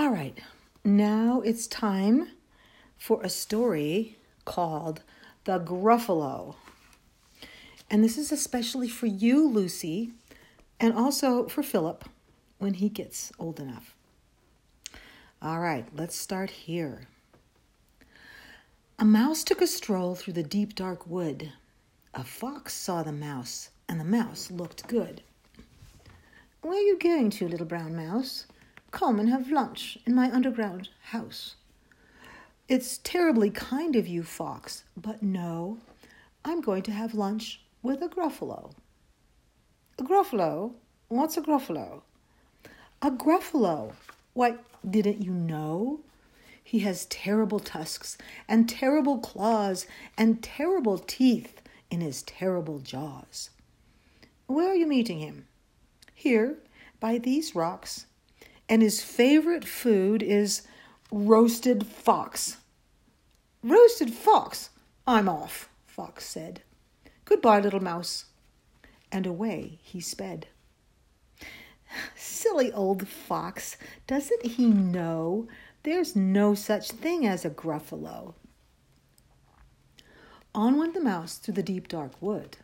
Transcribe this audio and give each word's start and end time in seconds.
All 0.00 0.08
right, 0.08 0.38
now 0.82 1.42
it's 1.44 1.66
time 1.66 2.30
for 2.96 3.22
a 3.22 3.28
story 3.28 4.16
called 4.46 5.02
The 5.44 5.60
Gruffalo. 5.60 6.54
And 7.90 8.02
this 8.02 8.16
is 8.16 8.32
especially 8.32 8.88
for 8.88 9.04
you, 9.04 9.46
Lucy, 9.46 10.12
and 10.80 10.94
also 10.94 11.48
for 11.48 11.62
Philip 11.62 12.06
when 12.56 12.72
he 12.72 12.88
gets 12.88 13.30
old 13.38 13.60
enough. 13.60 13.94
All 15.42 15.60
right, 15.60 15.86
let's 15.94 16.16
start 16.16 16.48
here. 16.48 17.06
A 18.98 19.04
mouse 19.04 19.44
took 19.44 19.60
a 19.60 19.66
stroll 19.66 20.14
through 20.14 20.32
the 20.32 20.42
deep 20.42 20.74
dark 20.74 21.06
wood. 21.06 21.52
A 22.14 22.24
fox 22.24 22.72
saw 22.72 23.02
the 23.02 23.12
mouse, 23.12 23.68
and 23.86 24.00
the 24.00 24.04
mouse 24.04 24.50
looked 24.50 24.88
good. 24.88 25.20
Where 26.62 26.78
are 26.78 26.80
you 26.80 26.98
going 26.98 27.28
to, 27.28 27.46
little 27.46 27.66
brown 27.66 27.94
mouse? 27.94 28.46
Come 28.90 29.20
and 29.20 29.28
have 29.28 29.50
lunch 29.50 29.98
in 30.04 30.14
my 30.14 30.30
underground 30.30 30.88
house. 31.10 31.56
It's 32.68 32.98
terribly 32.98 33.50
kind 33.50 33.96
of 33.96 34.06
you, 34.06 34.22
fox, 34.22 34.84
but 34.96 35.22
no, 35.22 35.78
I'm 36.44 36.60
going 36.60 36.82
to 36.82 36.92
have 36.92 37.14
lunch 37.14 37.60
with 37.82 38.02
a 38.02 38.08
gruffalo. 38.08 38.72
A 39.98 40.02
gruffalo? 40.02 40.72
What's 41.08 41.36
a 41.36 41.42
gruffalo? 41.42 42.02
A 43.02 43.10
gruffalo. 43.10 43.92
Why, 44.34 44.56
didn't 44.88 45.22
you 45.22 45.32
know? 45.32 46.00
He 46.62 46.80
has 46.80 47.06
terrible 47.06 47.58
tusks 47.58 48.16
and 48.48 48.68
terrible 48.68 49.18
claws 49.18 49.86
and 50.16 50.42
terrible 50.42 50.98
teeth 50.98 51.60
in 51.90 52.00
his 52.00 52.22
terrible 52.22 52.78
jaws. 52.78 53.50
Where 54.46 54.70
are 54.70 54.74
you 54.76 54.86
meeting 54.86 55.18
him? 55.18 55.46
Here, 56.14 56.58
by 57.00 57.18
these 57.18 57.54
rocks. 57.54 58.06
And 58.70 58.82
his 58.82 59.02
favorite 59.02 59.64
food 59.64 60.22
is 60.22 60.62
roasted 61.10 61.84
fox. 61.84 62.58
Roasted 63.64 64.14
fox? 64.14 64.70
I'm 65.08 65.28
off, 65.28 65.68
Fox 65.86 66.24
said. 66.24 66.62
Goodbye, 67.24 67.58
little 67.58 67.82
mouse. 67.82 68.26
And 69.10 69.26
away 69.26 69.80
he 69.82 70.00
sped. 70.00 70.46
Silly 72.14 72.72
old 72.72 73.08
fox, 73.08 73.76
doesn't 74.06 74.46
he 74.46 74.66
know 74.66 75.48
there's 75.82 76.14
no 76.14 76.54
such 76.54 76.92
thing 76.92 77.26
as 77.26 77.44
a 77.44 77.50
gruffalo? 77.50 78.34
On 80.54 80.78
went 80.78 80.94
the 80.94 81.00
mouse 81.00 81.38
through 81.38 81.54
the 81.54 81.62
deep 81.64 81.88
dark 81.88 82.12
wood. 82.20 82.58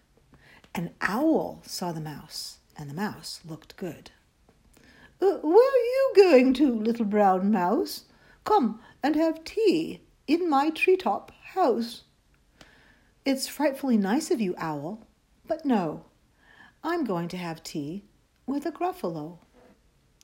An 0.73 0.91
owl 1.01 1.63
saw 1.67 1.91
the 1.91 2.01
mouse, 2.01 2.59
and 2.77 2.89
the 2.89 2.95
mouse 2.95 3.41
looked 3.45 3.77
good. 3.77 4.13
Uh, 5.21 5.39
where 5.43 5.55
are 5.55 5.85
you 5.85 6.13
going 6.17 6.53
to, 6.55 6.75
little 6.75 7.07
brown 7.07 7.51
mouse? 7.51 8.05
Come 8.45 8.81
and 9.03 9.17
have 9.17 9.45
tea 9.45 10.03
in 10.27 10.49
my 10.51 10.71
treetop 10.71 11.33
house. 11.55 12.03
It's 13.25 13.49
frightfully 13.49 13.97
nice 13.97 14.31
of 14.31 14.41
you, 14.41 14.55
owl, 14.59 15.07
but 15.47 15.65
no, 15.65 16.05
I'm 16.85 17.05
going 17.05 17.29
to 17.29 17.37
have 17.37 17.63
tea 17.63 18.05
with 18.47 18.67
a 18.67 18.73
gruffalo. 18.73 19.39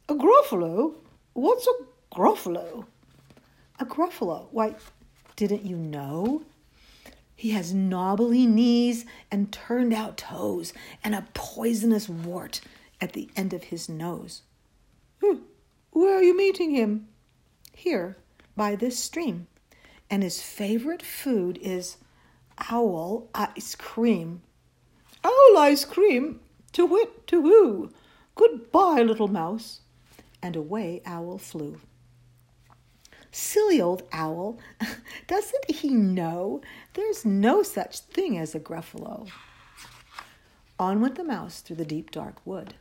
A 0.09 0.15
gruffalo? 0.15 0.95
What's 1.33 1.67
a 1.67 2.15
gruffalo? 2.15 2.85
A 3.81 3.87
gruffalo? 3.87 4.49
Why, 4.51 4.75
didn't 5.37 5.65
you 5.65 5.77
know? 5.77 6.43
He 7.35 7.51
has 7.51 7.75
knobbly 7.75 8.47
knees 8.47 9.05
and 9.31 9.51
turned 9.51 9.93
out 9.93 10.17
toes 10.17 10.73
and 11.03 11.15
a 11.15 11.27
poisonous 11.35 12.09
wart 12.09 12.61
at 13.01 13.15
the 13.15 13.31
end 13.35 13.53
of 13.53 13.65
his 13.65 13.89
nose. 13.89 14.43
Hmm, 15.23 15.39
where 15.93 16.17
are 16.17 16.23
you 16.23 16.37
meeting 16.37 16.71
him? 16.71 17.09
Here, 17.73 18.17
by 18.57 18.75
this 18.75 18.99
stream. 18.99 19.47
And 20.11 20.23
his 20.23 20.43
favorite 20.43 21.03
food 21.03 21.59
is 21.63 21.97
owl 22.71 23.29
ice 23.35 23.75
cream. 23.75 24.43
Owl 25.25 25.59
ice 25.59 25.85
cream? 25.85 26.41
To 26.73 26.87
wit, 26.87 27.27
to 27.29 27.41
woo. 27.41 27.91
Goodbye, 28.35 29.03
little 29.03 29.29
mouse. 29.29 29.81
And 30.43 30.57
away 30.57 31.03
Owl 31.07 31.39
flew. 31.39 31.79
Silly 33.31 33.81
old 33.81 34.03
owl, 34.13 34.59
doesn't 35.27 35.71
he 35.71 35.91
know 35.91 36.61
there's 36.95 37.25
no 37.25 37.63
such 37.63 38.01
thing 38.01 38.37
as 38.37 38.55
a 38.55 38.61
gruffalo? 38.61 39.31
On 40.79 41.01
went 41.01 41.15
the 41.15 41.25
mouse 41.25 41.61
through 41.61 41.77
the 41.77 41.85
deep 41.85 42.11
dark 42.11 42.45
wood. 42.45 42.75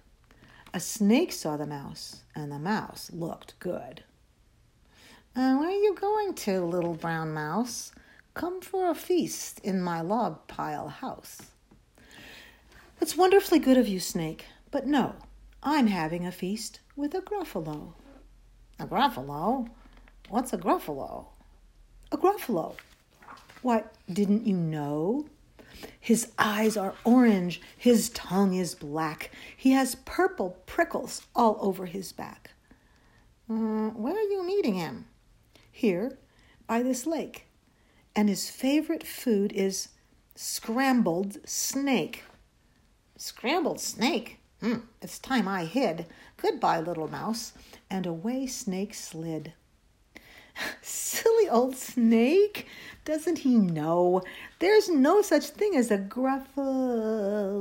A 0.74 0.80
snake 0.80 1.34
saw 1.34 1.58
the 1.58 1.68
mouse, 1.68 2.24
and 2.34 2.50
the 2.50 2.58
mouse 2.58 3.12
looked 3.14 3.60
good. 3.60 4.06
Uh, 5.36 5.56
where 5.58 5.68
are 5.68 5.72
you 5.72 5.94
going 6.00 6.34
to, 6.34 6.62
little 6.62 6.94
brown 6.94 7.34
mouse? 7.34 7.92
Come 8.36 8.62
for 8.62 8.90
a 8.90 8.96
feast 8.96 9.60
in 9.60 9.82
my 9.82 10.00
log 10.00 10.48
pile 10.48 10.88
house. 10.88 11.42
It's 13.02 13.18
wonderfully 13.18 13.60
good 13.60 13.78
of 13.78 13.90
you, 13.90 14.00
Snake, 14.00 14.46
but 14.72 14.88
no, 14.88 15.16
I'm 15.62 15.88
having 15.88 16.26
a 16.26 16.32
feast 16.32 16.80
with 16.96 17.14
a 17.16 17.22
gruffalo. 17.22 17.94
A 18.80 18.88
gruffalo? 18.88 19.68
What's 20.30 20.54
a 20.54 20.58
gruffalo? 20.58 21.26
A 22.14 22.18
gruffalo. 22.18 22.76
What, 23.62 23.94
didn't 24.12 24.48
you 24.48 24.56
know? 24.56 25.26
His 26.02 26.32
eyes 26.38 26.76
are 26.76 26.96
orange, 27.06 27.62
his 27.78 28.10
tongue 28.10 28.56
is 28.56 28.76
black, 28.76 29.32
he 29.56 29.72
has 29.72 29.96
purple 30.04 30.58
prickles 30.66 31.22
all 31.36 31.58
over 31.62 31.86
his 31.86 32.12
back. 32.12 32.52
Mm, 33.50 33.96
where 33.96 34.16
are 34.16 34.30
you 34.30 34.46
meeting 34.46 34.74
him? 34.74 35.06
Here, 35.72 36.18
by 36.68 36.82
this 36.82 37.06
lake. 37.06 37.46
And 38.16 38.28
his 38.28 38.50
favorite 38.50 39.06
food 39.06 39.54
is 39.54 39.90
scrambled 40.36 41.38
snake. 41.48 42.24
Scrambled 43.16 43.80
snake? 43.80 44.40
Hmm, 44.62 44.80
it's 45.02 45.20
time 45.20 45.48
I 45.48 45.66
hid. 45.66 46.08
Goodbye, 46.38 46.80
little 46.80 47.08
mouse. 47.08 47.54
And 47.90 48.06
away 48.06 48.48
Snake 48.48 48.94
slid. 48.94 49.54
Silly 50.82 51.48
old 51.50 51.76
snake! 51.76 52.68
Doesn't 53.06 53.40
he 53.40 53.56
know 53.56 54.22
there's 54.60 54.90
no 54.90 55.22
such 55.22 55.48
thing 55.48 55.76
as 55.76 55.90
a 55.92 55.98
gruffalo? 55.98 57.58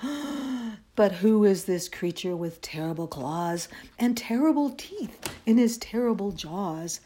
But 0.96 1.12
who 1.12 1.44
is 1.44 1.64
this 1.64 1.88
creature 1.90 2.34
with 2.34 2.62
terrible 2.62 3.06
claws 3.06 3.68
and 3.98 4.16
terrible 4.16 4.70
teeth 4.70 5.18
in 5.44 5.58
his 5.58 5.76
terrible 5.76 6.32
jaws? 6.32 7.00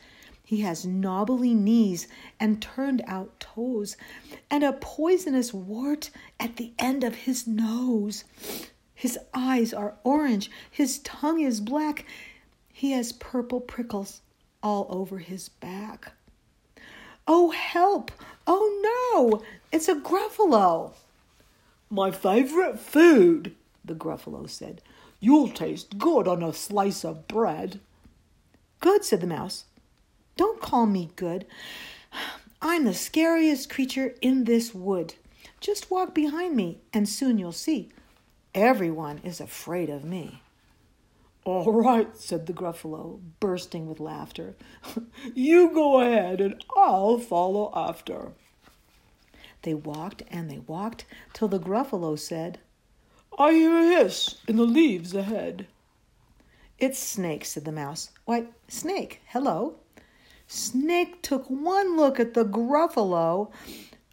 He 0.45 0.63
has 0.63 0.85
knobbly 0.87 1.55
knees 1.55 2.07
and 2.39 2.63
turned 2.63 3.03
out 3.07 3.39
toes, 3.41 3.97
and 4.51 4.65
a 4.65 4.73
poisonous 4.73 5.53
wart 5.53 6.11
at 6.39 6.57
the 6.57 6.73
end 6.79 7.05
of 7.05 7.15
his 7.15 7.47
nose. 7.47 8.25
His 8.95 9.19
eyes 9.33 9.73
are 9.73 9.97
orange, 10.05 10.51
his 10.71 10.99
tongue 11.01 11.41
is 11.41 11.61
black, 11.61 12.05
he 12.81 12.93
has 12.93 13.13
purple 13.13 13.61
prickles 13.61 14.23
all 14.63 14.87
over 14.89 15.19
his 15.19 15.51
back. 15.51 16.13
Oh, 17.29 17.51
help! 17.51 18.11
Oh, 18.47 18.81
no! 19.13 19.43
It's 19.71 19.87
a 19.87 19.97
gruffalo! 19.97 20.95
My 21.91 22.11
favorite 22.11 22.81
food, 22.81 23.55
the 23.85 23.95
gruffalo 23.95 24.49
said. 24.49 24.81
You'll 25.21 25.51
taste 25.51 25.99
good 25.99 26.27
on 26.27 26.43
a 26.43 26.55
slice 26.55 27.05
of 27.05 27.29
bread. 27.29 27.81
Good, 28.81 29.05
said 29.05 29.21
the 29.21 29.27
mouse. 29.27 29.67
Don't 30.39 30.63
call 30.63 30.87
me 30.87 31.11
good. 31.17 31.45
I'm 32.63 32.85
the 32.85 32.95
scariest 32.95 33.69
creature 33.69 34.15
in 34.23 34.45
this 34.45 34.75
wood. 34.75 35.17
Just 35.61 35.91
walk 35.91 36.15
behind 36.15 36.57
me, 36.57 36.79
and 36.95 37.07
soon 37.07 37.37
you'll 37.37 37.53
see. 37.53 37.91
Everyone 38.55 39.21
is 39.23 39.39
afraid 39.39 39.91
of 39.91 40.03
me. 40.03 40.41
All 41.45 41.73
right, 41.73 42.15
said 42.17 42.47
the 42.47 42.53
Gruffalo, 42.53 43.19
bursting 43.41 43.89
with 43.89 43.99
laughter. 43.99 44.55
you 45.35 45.71
go 45.73 46.01
ahead, 46.01 46.41
and 46.41 46.63
I'll 46.77 47.19
follow 47.19 47.73
after. 47.75 48.33
They 49.63 49.75
walked 49.75 50.23
and 50.31 50.51
they 50.51 50.59
walked 50.59 51.05
till 51.33 51.49
the 51.49 51.59
Gruffalo 51.59 52.19
said, 52.19 52.59
I 53.39 53.53
hear 53.53 53.79
a 53.79 53.85
hiss 53.85 54.37
in 54.47 54.57
the 54.57 54.65
leaves 54.65 55.15
ahead. 55.15 55.67
It's 56.79 56.99
Snake, 56.99 57.45
said 57.45 57.65
the 57.65 57.73
mouse. 57.73 58.11
Why, 58.25 58.47
Snake, 58.69 59.21
hello. 59.27 59.77
Snake 60.47 61.23
took 61.23 61.47
one 61.49 61.97
look 61.97 62.19
at 62.19 62.35
the 62.35 62.45
Gruffalo. 62.45 63.51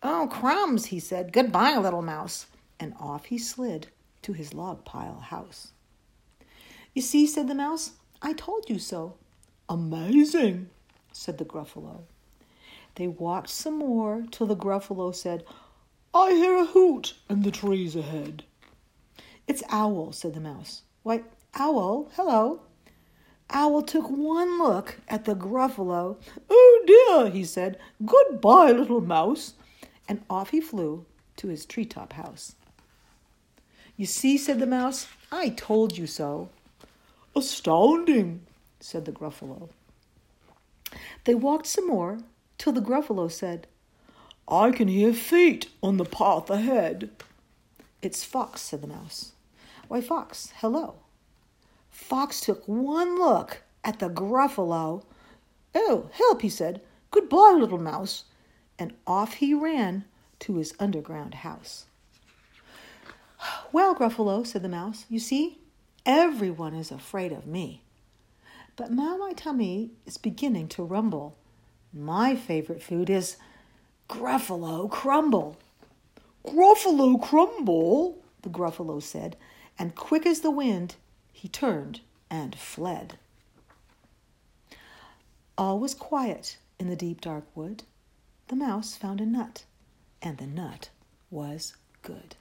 Oh, 0.04 0.28
crumbs, 0.30 0.88
he 0.88 1.00
said. 1.00 1.34
Goodbye, 1.34 1.78
little 1.78 2.02
mouse. 2.02 2.48
And 2.80 2.94
off 3.00 3.26
he 3.26 3.38
slid 3.38 3.88
to 4.22 4.34
his 4.34 4.54
log 4.54 4.86
pile 4.86 5.20
house. 5.20 5.72
You 6.98 7.04
see, 7.04 7.28
said 7.28 7.48
the 7.48 7.54
mouse, 7.54 7.92
I 8.24 8.34
told 8.34 8.72
you 8.72 8.80
so. 8.80 9.18
Amazing, 9.70 10.72
said 11.12 11.38
the 11.38 11.46
Gruffalo. 11.46 12.00
They 12.96 13.08
walked 13.08 13.52
some 13.52 13.78
more 13.78 14.26
till 14.32 14.48
the 14.48 14.56
Gruffalo 14.56 15.14
said, 15.14 15.44
I 16.12 16.32
hear 16.32 16.58
a 16.58 16.66
hoot 16.66 17.14
in 17.30 17.44
the 17.44 17.52
trees 17.52 17.96
ahead. 17.96 18.46
It's 19.46 19.62
Owl, 19.70 20.12
said 20.12 20.34
the 20.34 20.40
mouse. 20.40 20.82
Why, 21.04 21.22
Owl, 21.54 22.10
hello. 22.16 22.62
Owl 23.52 23.84
took 23.84 24.10
one 24.10 24.58
look 24.58 24.98
at 25.08 25.26
the 25.26 25.36
Gruffalo. 25.36 26.18
Oh 26.50 26.84
dear, 26.88 27.30
he 27.30 27.44
said. 27.44 27.78
Goodbye, 28.04 28.72
little 28.72 29.02
mouse. 29.02 29.54
And 30.10 30.24
off 30.32 30.50
he 30.50 30.60
flew 30.60 31.06
to 31.36 31.50
his 31.50 31.64
treetop 31.68 32.14
house. 32.14 32.56
You 33.98 34.08
see, 34.08 34.36
said 34.36 34.58
the 34.58 34.66
mouse, 34.66 35.06
I 35.32 35.50
told 35.50 35.96
you 35.96 36.08
so. 36.08 36.50
Astounding, 37.38 38.42
said 38.80 39.06
the 39.06 39.12
Gruffalo. 39.12 39.70
They 41.26 41.36
walked 41.36 41.68
some 41.68 41.88
more 41.88 42.20
till 42.58 42.74
the 42.74 42.82
Gruffalo 42.82 43.32
said, 43.32 43.68
I 44.48 44.72
can 44.72 44.88
hear 44.88 45.14
feet 45.14 45.70
on 45.84 45.98
the 45.98 46.06
path 46.06 46.50
ahead. 46.50 47.12
It's 48.02 48.24
Fox, 48.24 48.62
said 48.62 48.82
the 48.82 48.88
mouse. 48.88 49.34
Why, 49.88 50.02
Fox, 50.02 50.52
hello. 50.58 50.96
Fox 51.92 52.42
took 52.42 52.68
one 52.68 53.20
look 53.20 53.62
at 53.84 54.00
the 54.00 54.10
Gruffalo. 54.10 55.04
Oh, 55.76 56.10
help, 56.14 56.42
he 56.42 56.50
said. 56.50 56.82
Goodbye, 57.12 57.56
little 57.60 57.78
mouse. 57.78 58.24
And 58.80 58.94
off 59.06 59.36
he 59.36 59.54
ran 59.54 60.06
to 60.40 60.58
his 60.58 60.74
underground 60.80 61.36
house. 61.36 61.86
Well, 63.72 63.94
Gruffalo, 63.94 64.46
said 64.46 64.64
the 64.64 64.70
mouse, 64.70 65.06
you 65.10 65.20
see, 65.20 65.60
everyone 66.08 66.74
is 66.74 66.90
afraid 66.90 67.34
of 67.34 67.46
me. 67.46 67.82
But 68.78 68.92
now 68.92 69.18
my 69.18 69.34
tummy 69.34 69.92
is 70.06 70.18
beginning 70.18 70.70
to 70.70 70.84
rumble. 70.84 71.38
My 71.94 72.36
favorite 72.36 72.82
food 72.82 73.10
is 73.10 73.36
Gruffalo 74.10 74.90
crumble. 74.90 75.58
Gruffalo 76.46 77.22
crumble, 77.22 78.24
the 78.42 78.50
Gruffalo 78.50 79.04
said, 79.04 79.36
and 79.78 79.96
quick 79.96 80.26
as 80.26 80.40
the 80.40 80.52
wind, 80.52 80.96
he 81.34 81.50
turned 81.50 82.00
and 82.30 82.56
fled. 82.56 83.18
All 85.58 85.80
was 85.80 85.94
quiet 85.94 86.58
in 86.80 86.88
the 86.88 86.96
deep 86.96 87.20
dark 87.20 87.44
wood. 87.54 87.84
The 88.48 88.56
mouse 88.56 88.96
found 88.96 89.20
a 89.20 89.26
nut, 89.26 89.66
and 90.22 90.38
the 90.38 90.48
nut 90.48 90.90
was 91.30 91.76
good. 92.02 92.36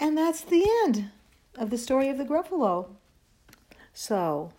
And 0.00 0.16
that's 0.16 0.40
the 0.40 0.66
end 0.84 1.10
of 1.58 1.68
the 1.68 1.76
story 1.76 2.08
of 2.08 2.16
the 2.16 2.24
Gruffalo. 2.24 2.88
So, 3.92 4.52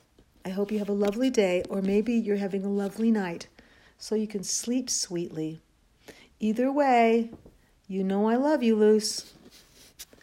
I 0.46 0.50
hope 0.50 0.72
you 0.72 0.78
have 0.78 0.90
a 0.90 0.94
lovely 0.94 1.32
day, 1.32 1.64
or 1.68 1.82
maybe 1.82 2.14
you're 2.14 2.38
having 2.38 2.64
a 2.64 2.70
lovely 2.70 3.10
night 3.10 3.48
so 3.98 4.14
you 4.14 4.28
can 4.28 4.44
sleep 4.44 4.88
sweetly. 4.90 5.60
Either 6.40 6.72
way, 6.72 7.32
you 7.88 8.04
know 8.04 8.30
I 8.30 8.36
love 8.36 8.62
you, 8.62 8.76
Luce. 8.76 9.34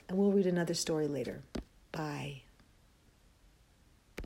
And 0.08 0.16
we'll 0.16 0.32
read 0.32 0.46
another 0.46 0.74
story 0.74 1.08
later. 1.08 1.42
Bye. 1.92 2.42